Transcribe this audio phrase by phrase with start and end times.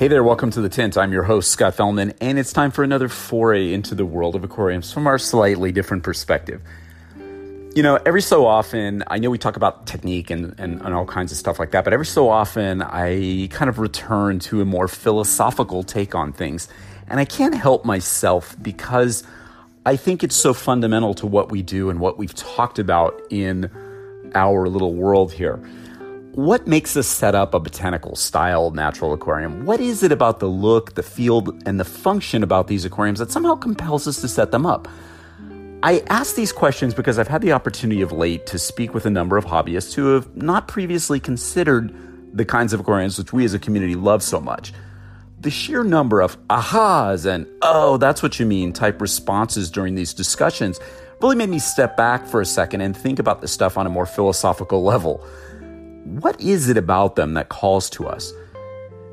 [0.00, 0.96] Hey there, welcome to The Tint.
[0.96, 4.42] I'm your host, Scott Fellman, and it's time for another foray into the world of
[4.42, 6.62] aquariums from our slightly different perspective.
[7.74, 11.04] You know, every so often, I know we talk about technique and, and, and all
[11.04, 14.64] kinds of stuff like that, but every so often, I kind of return to a
[14.64, 16.66] more philosophical take on things.
[17.06, 19.22] And I can't help myself because
[19.84, 23.70] I think it's so fundamental to what we do and what we've talked about in
[24.34, 25.62] our little world here
[26.34, 29.64] what makes us set up a botanical style natural aquarium?
[29.64, 33.32] What is it about the look, the feel, and the function about these aquariums that
[33.32, 34.86] somehow compels us to set them up?
[35.82, 39.10] I ask these questions because I've had the opportunity of late to speak with a
[39.10, 41.92] number of hobbyists who have not previously considered
[42.32, 44.72] the kinds of aquariums which we as a community love so much.
[45.40, 50.14] The sheer number of ahas and oh, that's what you mean type responses during these
[50.14, 50.78] discussions
[51.22, 53.90] really made me step back for a second and think about this stuff on a
[53.90, 55.26] more philosophical level
[56.04, 58.32] what is it about them that calls to us?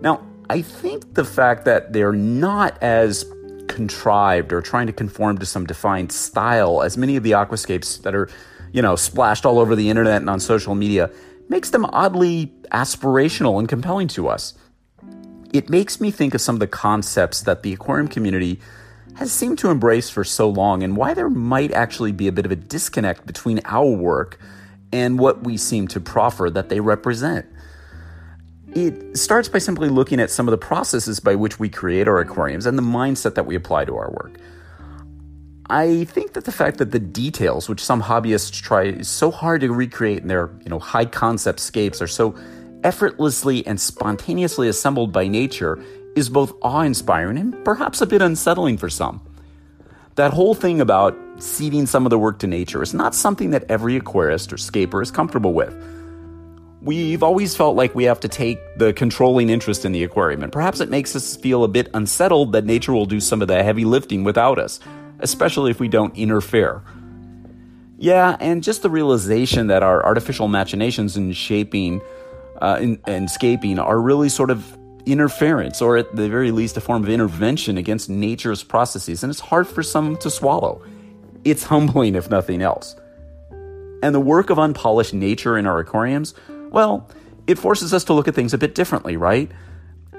[0.02, 3.26] Now, I think the fact that they're not as
[3.68, 8.16] contrived or trying to conform to some defined style as many of the aquascapes that
[8.16, 8.30] are,
[8.72, 11.12] you know, splashed all over the internet and on social media
[11.50, 14.54] makes them oddly aspirational and compelling to us.
[15.54, 18.60] It makes me think of some of the concepts that the aquarium community
[19.16, 22.46] has seemed to embrace for so long and why there might actually be a bit
[22.46, 24.40] of a disconnect between our work
[24.92, 27.46] and what we seem to proffer that they represent.
[28.74, 32.20] It starts by simply looking at some of the processes by which we create our
[32.20, 34.40] aquariums and the mindset that we apply to our work.
[35.70, 39.74] I think that the fact that the details, which some hobbyists try so hard to
[39.74, 42.36] recreate in their you know, high concept scapes, are so
[42.84, 45.84] effortlessly and spontaneously assembled by nature
[46.16, 49.22] is both awe inspiring and perhaps a bit unsettling for some.
[50.16, 53.64] That whole thing about ceding some of the work to nature is not something that
[53.70, 55.76] every aquarist or scaper is comfortable with.
[56.82, 60.52] We've always felt like we have to take the controlling interest in the aquarium, and
[60.52, 63.62] perhaps it makes us feel a bit unsettled that nature will do some of the
[63.64, 64.80] heavy lifting without us,
[65.20, 66.82] especially if we don't interfere.
[67.98, 72.00] Yeah, and just the realization that our artificial machinations in shaping
[72.62, 77.04] uh, and scaping are really sort of interference, or at the very least, a form
[77.04, 80.82] of intervention against nature's processes, and it's hard for some to swallow.
[81.48, 82.98] It's humbling, if nothing else.
[84.04, 86.34] And the work of unpolished nature in our aquariums,
[86.72, 87.10] well,
[87.48, 89.50] it forces us to look at things a bit differently, right?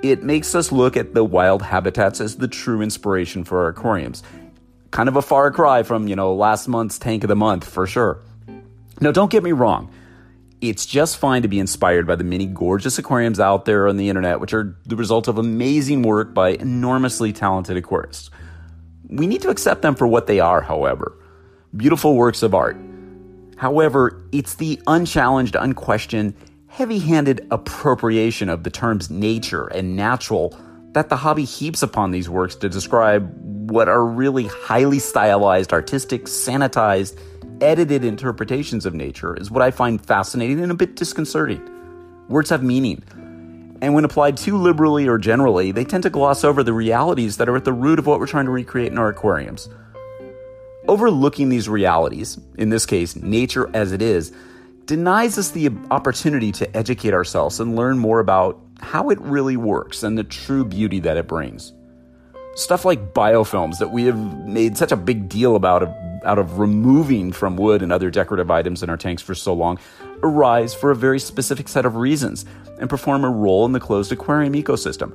[0.02, 4.22] It makes us look at the wild habitats as the true inspiration for our aquariums.
[4.90, 7.86] Kind of a far cry from, you know, last month's tank of the month, for
[7.86, 8.22] sure.
[8.98, 9.92] Now, don't get me wrong.
[10.62, 14.08] It's just fine to be inspired by the many gorgeous aquariums out there on the
[14.08, 18.30] internet, which are the result of amazing work by enormously talented aquarists.
[19.10, 21.17] We need to accept them for what they are, however
[21.78, 22.76] beautiful works of art.
[23.56, 26.34] However, it's the unchallenged, unquestioned,
[26.66, 30.58] heavy handed appropriation of the terms nature and natural
[30.92, 33.32] that the hobby heaps upon these works to describe
[33.70, 37.18] what are really highly stylized, artistic, sanitized,
[37.60, 41.62] edited interpretations of nature is what I find fascinating and a bit disconcerting.
[42.28, 43.02] Words have meaning.
[43.80, 47.48] And when applied too liberally or generally, they tend to gloss over the realities that
[47.48, 49.68] are at the root of what we're trying to recreate in our aquariums.
[50.88, 54.32] Overlooking these realities, in this case, nature as it is,
[54.86, 60.02] denies us the opportunity to educate ourselves and learn more about how it really works
[60.02, 61.74] and the true beauty that it brings.
[62.54, 65.82] Stuff like biofilms that we have made such a big deal about
[66.24, 69.78] out of removing from wood and other decorative items in our tanks for so long
[70.22, 72.46] arise for a very specific set of reasons
[72.80, 75.14] and perform a role in the closed aquarium ecosystem.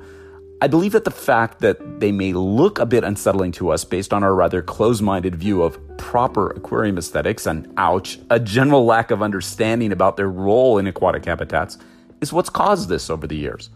[0.64, 4.14] I believe that the fact that they may look a bit unsettling to us based
[4.14, 9.12] on our rather close minded view of proper aquarium aesthetics and, ouch, a general lack
[9.12, 11.78] of understanding about their role in aquatic habitats
[12.22, 13.72] is what's caused this over the years.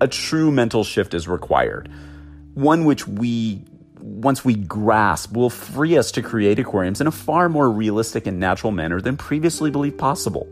[0.00, 1.92] A true mental shift is required,
[2.54, 3.62] one which we
[4.00, 8.40] once we grasp, will free us to create aquariums in a far more realistic and
[8.40, 10.48] natural manner than previously believed possible.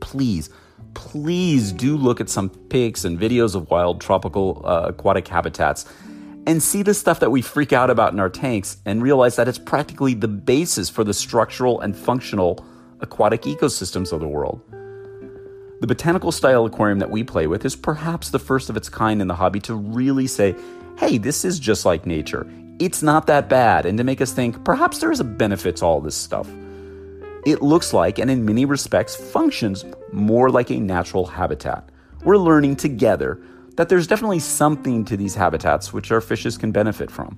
[0.00, 0.50] Please,
[0.94, 5.84] please do look at some pics and videos of wild tropical uh, aquatic habitats
[6.46, 9.48] and see the stuff that we freak out about in our tanks and realize that
[9.48, 12.64] it's practically the basis for the structural and functional
[13.00, 14.60] aquatic ecosystems of the world.
[15.80, 19.20] The botanical style aquarium that we play with is perhaps the first of its kind
[19.20, 20.54] in the hobby to really say,
[20.98, 22.48] hey, this is just like nature.
[22.78, 25.84] It's not that bad, and to make us think perhaps there is a benefit to
[25.84, 26.48] all this stuff.
[27.44, 31.88] It looks like, and in many respects, functions more like a natural habitat.
[32.24, 33.40] We're learning together
[33.76, 37.36] that there's definitely something to these habitats which our fishes can benefit from.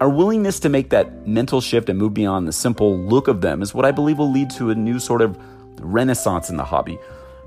[0.00, 3.62] Our willingness to make that mental shift and move beyond the simple look of them
[3.62, 5.38] is what I believe will lead to a new sort of
[5.80, 6.98] renaissance in the hobby.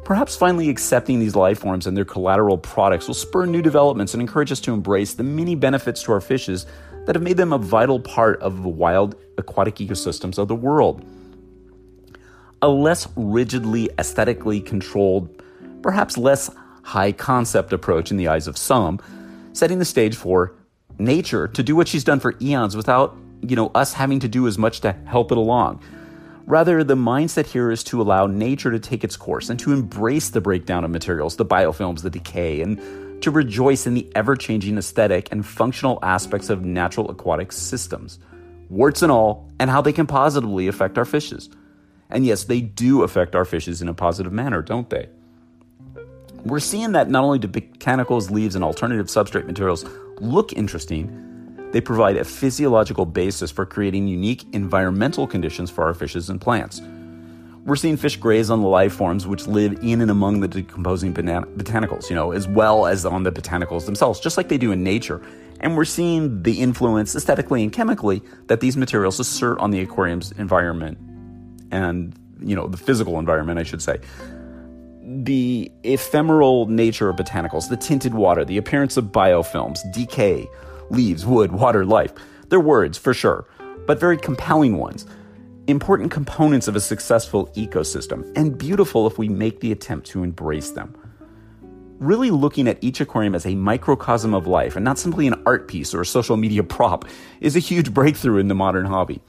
[0.05, 4.21] Perhaps finally accepting these life forms and their collateral products will spur new developments and
[4.21, 6.65] encourage us to embrace the many benefits to our fishes
[7.05, 11.05] that have made them a vital part of the wild aquatic ecosystems of the world.
[12.61, 15.43] A less rigidly aesthetically controlled,
[15.83, 16.49] perhaps less
[16.81, 18.99] high concept approach in the eyes of some,
[19.53, 20.55] setting the stage for
[20.97, 24.47] nature to do what she's done for eons without, you know, us having to do
[24.47, 25.83] as much to help it along.
[26.47, 30.29] Rather, the mindset here is to allow nature to take its course and to embrace
[30.29, 34.77] the breakdown of materials, the biofilms, the decay, and to rejoice in the ever changing
[34.77, 38.17] aesthetic and functional aspects of natural aquatic systems,
[38.69, 41.49] warts and all, and how they can positively affect our fishes.
[42.09, 45.09] And yes, they do affect our fishes in a positive manner, don't they?
[46.45, 49.85] We're seeing that not only do botanicals, leaves, and alternative substrate materials
[50.19, 51.25] look interesting,
[51.71, 56.81] they provide a physiological basis for creating unique environmental conditions for our fishes and plants.
[57.65, 61.13] We're seeing fish graze on the life forms which live in and among the decomposing
[61.13, 64.83] botanicals, you know, as well as on the botanicals themselves, just like they do in
[64.83, 65.21] nature.
[65.59, 70.31] And we're seeing the influence aesthetically and chemically that these materials assert on the aquarium's
[70.33, 70.97] environment
[71.71, 73.99] and, you know, the physical environment, I should say
[75.07, 80.49] the ephemeral nature of botanicals, the tinted water, the appearance of biofilms, decay,
[80.89, 82.13] leaves, wood, water, life.
[82.49, 83.47] They're words, for sure,
[83.85, 85.05] but very compelling ones.
[85.67, 90.71] Important components of a successful ecosystem, and beautiful if we make the attempt to embrace
[90.71, 90.95] them.
[91.99, 95.67] Really looking at each aquarium as a microcosm of life and not simply an art
[95.67, 97.05] piece or a social media prop
[97.39, 99.21] is a huge breakthrough in the modern hobby.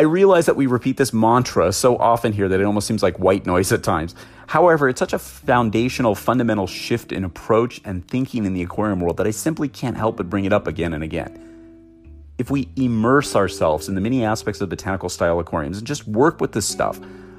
[0.00, 3.18] I realize that we repeat this mantra so often here that it almost seems like
[3.18, 4.14] white noise at times.
[4.46, 9.18] However, it's such a foundational, fundamental shift in approach and thinking in the aquarium world
[9.18, 12.32] that I simply can't help but bring it up again and again.
[12.38, 16.40] If we immerse ourselves in the many aspects of botanical style aquariums and just work
[16.40, 16.98] with this stuff,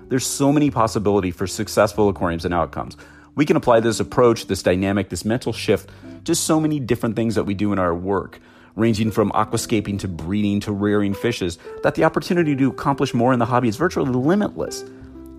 [0.09, 2.95] there's so many possibility for successful aquariums and outcomes.
[3.33, 5.89] We can apply this approach, this dynamic, this mental shift
[6.25, 8.39] to so many different things that we do in our work
[8.75, 13.39] ranging from aquascaping to breeding to rearing fishes, that the opportunity to accomplish more in
[13.39, 14.83] the hobby is virtually limitless.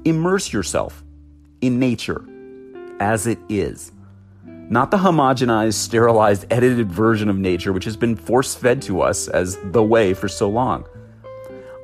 [0.04, 1.02] Immerse yourself
[1.60, 2.24] in nature
[3.00, 3.92] as it is.
[4.44, 9.28] Not the homogenized, sterilized, edited version of nature which has been force fed to us
[9.28, 10.84] as the way for so long.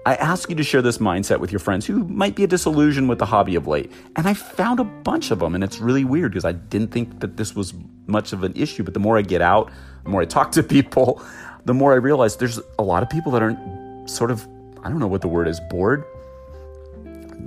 [0.09, 3.11] I ask you to share this mindset with your friends who might be a disillusioned
[3.11, 3.93] with the hobby of late.
[4.17, 7.21] And I found a bunch of them, and it's really weird because I didn't think
[7.21, 7.75] that this was
[8.07, 8.83] much of an issue.
[8.85, 9.71] But the more I get out,
[10.05, 11.23] the more I talk to people,
[11.67, 14.49] the more I realize there's a lot of people that aren't sort of,
[14.83, 16.07] I don't know what the word is, bored.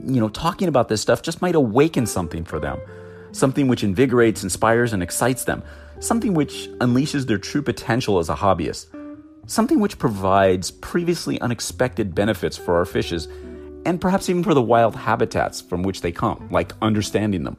[0.05, 2.79] You know, talking about this stuff just might awaken something for them,
[3.31, 5.63] something which invigorates, inspires, and excites them,
[5.99, 8.85] something which unleashes their true potential as a hobbyist,
[9.47, 13.27] something which provides previously unexpected benefits for our fishes
[13.85, 17.57] and perhaps even for the wild habitats from which they come, like understanding them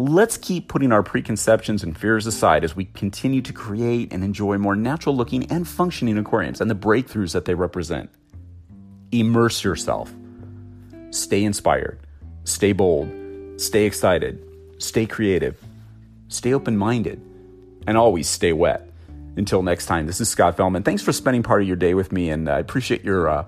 [0.00, 4.56] let's keep putting our preconceptions and fears aside as we continue to create and enjoy
[4.56, 8.10] more natural looking and functioning aquariums and the breakthroughs that they represent.
[9.12, 10.12] Immerse yourself.
[11.10, 12.00] Stay inspired.
[12.44, 13.10] Stay bold.
[13.60, 14.42] Stay excited.
[14.78, 15.60] Stay creative.
[16.28, 17.20] Stay open minded.
[17.86, 18.89] And always stay wet.
[19.40, 20.84] Until next time, this is Scott Fellman.
[20.84, 23.46] Thanks for spending part of your day with me, and I appreciate your uh,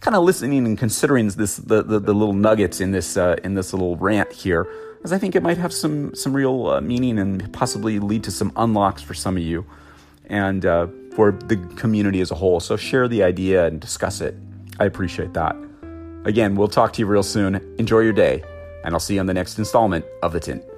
[0.00, 3.54] kind of listening and considering this the, the, the little nuggets in this uh, in
[3.54, 4.68] this little rant here
[5.02, 8.30] as I think it might have some some real uh, meaning and possibly lead to
[8.30, 9.64] some unlocks for some of you
[10.26, 12.60] and uh, for the community as a whole.
[12.60, 14.34] So share the idea and discuss it.
[14.78, 15.56] I appreciate that.
[16.26, 17.54] Again, we'll talk to you real soon.
[17.78, 18.44] Enjoy your day,
[18.84, 20.73] and I'll see you on the next installment of The Tint.